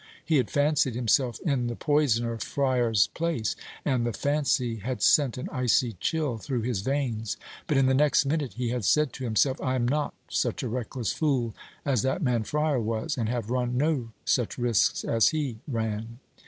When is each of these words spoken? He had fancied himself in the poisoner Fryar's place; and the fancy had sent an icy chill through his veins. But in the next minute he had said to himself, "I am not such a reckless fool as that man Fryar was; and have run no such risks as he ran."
He 0.25 0.37
had 0.37 0.49
fancied 0.49 0.95
himself 0.95 1.39
in 1.41 1.67
the 1.67 1.75
poisoner 1.75 2.35
Fryar's 2.39 3.05
place; 3.13 3.55
and 3.85 4.03
the 4.03 4.11
fancy 4.11 4.77
had 4.77 5.03
sent 5.03 5.37
an 5.37 5.47
icy 5.51 5.93
chill 5.99 6.39
through 6.39 6.63
his 6.63 6.81
veins. 6.81 7.37
But 7.67 7.77
in 7.77 7.85
the 7.85 7.93
next 7.93 8.25
minute 8.25 8.53
he 8.53 8.69
had 8.69 8.83
said 8.83 9.13
to 9.13 9.23
himself, 9.25 9.61
"I 9.61 9.75
am 9.75 9.87
not 9.87 10.15
such 10.27 10.63
a 10.63 10.69
reckless 10.69 11.11
fool 11.13 11.53
as 11.85 12.01
that 12.01 12.23
man 12.23 12.41
Fryar 12.45 12.81
was; 12.81 13.15
and 13.15 13.29
have 13.29 13.51
run 13.51 13.77
no 13.77 14.09
such 14.25 14.57
risks 14.57 15.03
as 15.03 15.27
he 15.29 15.59
ran." 15.67 16.17